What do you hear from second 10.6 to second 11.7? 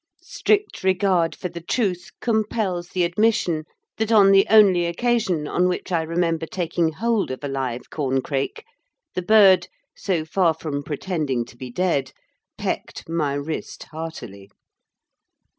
pretending to be